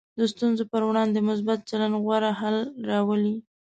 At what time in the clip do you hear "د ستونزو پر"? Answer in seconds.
0.17-0.81